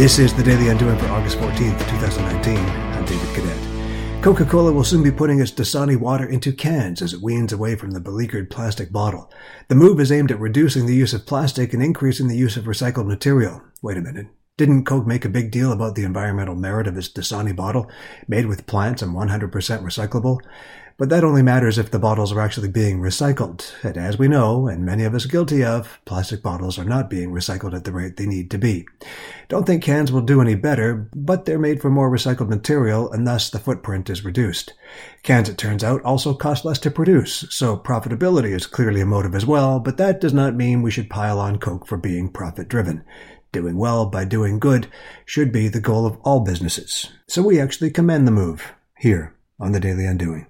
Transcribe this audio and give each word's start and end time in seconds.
This 0.00 0.18
is 0.18 0.32
the 0.32 0.42
Daily 0.42 0.68
Undoing 0.68 0.96
for 0.96 1.08
August 1.08 1.36
14th, 1.36 1.78
2019. 1.90 2.56
I'm 2.56 3.04
David 3.04 3.34
Cadet. 3.34 4.22
Coca 4.22 4.46
Cola 4.46 4.72
will 4.72 4.82
soon 4.82 5.02
be 5.02 5.10
putting 5.10 5.40
its 5.40 5.52
Dasani 5.52 5.94
water 5.94 6.26
into 6.26 6.54
cans 6.54 7.02
as 7.02 7.12
it 7.12 7.20
weans 7.20 7.52
away 7.52 7.76
from 7.76 7.90
the 7.90 8.00
beleaguered 8.00 8.48
plastic 8.48 8.90
bottle. 8.90 9.30
The 9.68 9.74
move 9.74 10.00
is 10.00 10.10
aimed 10.10 10.30
at 10.30 10.40
reducing 10.40 10.86
the 10.86 10.94
use 10.94 11.12
of 11.12 11.26
plastic 11.26 11.74
and 11.74 11.82
increasing 11.82 12.28
the 12.28 12.34
use 12.34 12.56
of 12.56 12.64
recycled 12.64 13.08
material. 13.08 13.60
Wait 13.82 13.98
a 13.98 14.00
minute. 14.00 14.28
Didn't 14.60 14.84
Coke 14.84 15.06
make 15.06 15.24
a 15.24 15.30
big 15.30 15.50
deal 15.50 15.72
about 15.72 15.94
the 15.94 16.04
environmental 16.04 16.54
merit 16.54 16.86
of 16.86 16.94
its 16.98 17.08
Dasani 17.08 17.56
bottle, 17.56 17.90
made 18.28 18.44
with 18.44 18.66
plants 18.66 19.00
and 19.00 19.16
100% 19.16 19.50
recyclable? 19.50 20.40
But 20.98 21.08
that 21.08 21.24
only 21.24 21.40
matters 21.40 21.78
if 21.78 21.90
the 21.90 21.98
bottles 21.98 22.30
are 22.30 22.40
actually 22.42 22.68
being 22.68 23.00
recycled. 23.00 23.72
And 23.82 23.96
as 23.96 24.18
we 24.18 24.28
know, 24.28 24.68
and 24.68 24.84
many 24.84 25.04
of 25.04 25.14
us 25.14 25.24
guilty 25.24 25.64
of, 25.64 25.98
plastic 26.04 26.42
bottles 26.42 26.78
are 26.78 26.84
not 26.84 27.08
being 27.08 27.30
recycled 27.30 27.72
at 27.72 27.84
the 27.84 27.92
rate 27.92 28.18
they 28.18 28.26
need 28.26 28.50
to 28.50 28.58
be. 28.58 28.86
Don't 29.48 29.66
think 29.66 29.82
cans 29.82 30.12
will 30.12 30.20
do 30.20 30.42
any 30.42 30.56
better, 30.56 31.08
but 31.16 31.46
they're 31.46 31.58
made 31.58 31.80
from 31.80 31.94
more 31.94 32.10
recycled 32.10 32.50
material 32.50 33.10
and 33.10 33.26
thus 33.26 33.48
the 33.48 33.58
footprint 33.58 34.10
is 34.10 34.26
reduced. 34.26 34.74
Cans, 35.22 35.48
it 35.48 35.56
turns 35.56 35.82
out, 35.82 36.02
also 36.02 36.34
cost 36.34 36.66
less 36.66 36.78
to 36.80 36.90
produce, 36.90 37.46
so 37.48 37.78
profitability 37.78 38.54
is 38.54 38.66
clearly 38.66 39.00
a 39.00 39.06
motive 39.06 39.34
as 39.34 39.46
well, 39.46 39.80
but 39.80 39.96
that 39.96 40.20
does 40.20 40.34
not 40.34 40.54
mean 40.54 40.82
we 40.82 40.90
should 40.90 41.08
pile 41.08 41.38
on 41.40 41.58
Coke 41.58 41.86
for 41.86 41.96
being 41.96 42.28
profit 42.28 42.68
driven. 42.68 43.02
Doing 43.52 43.76
well 43.76 44.06
by 44.06 44.24
doing 44.24 44.60
good 44.60 44.86
should 45.24 45.50
be 45.50 45.68
the 45.68 45.80
goal 45.80 46.06
of 46.06 46.18
all 46.22 46.40
businesses. 46.40 47.10
So 47.26 47.42
we 47.42 47.60
actually 47.60 47.90
commend 47.90 48.26
the 48.26 48.32
move 48.32 48.74
here 48.96 49.34
on 49.58 49.72
the 49.72 49.80
Daily 49.80 50.06
Undoing. 50.06 50.46